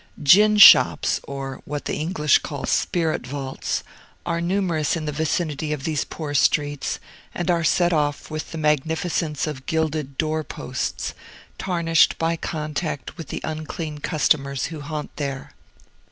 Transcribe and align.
Gin 0.23 0.57
shops, 0.57 1.19
or 1.27 1.61
what 1.63 1.85
the 1.85 1.93
English 1.93 2.39
call 2.39 2.65
spirit 2.65 3.27
vaults, 3.27 3.83
are 4.25 4.41
numerous 4.41 4.95
in 4.95 5.05
the 5.05 5.11
vicinity 5.11 5.71
of 5.73 5.83
these 5.83 6.05
poor 6.05 6.33
streets, 6.33 6.97
and 7.35 7.51
are 7.51 7.63
set 7.63 7.93
off 7.93 8.31
with 8.31 8.51
the 8.51 8.57
magnificence 8.57 9.45
of 9.45 9.67
gilded 9.67 10.17
door 10.17 10.43
posts, 10.43 11.13
tarnished 11.59 12.17
by 12.17 12.35
contact 12.35 13.15
with 13.15 13.27
the 13.27 13.41
unclean 13.43 13.99
customers 13.99 14.65
who 14.73 14.79
haunt 14.81 15.15
there. 15.17 15.51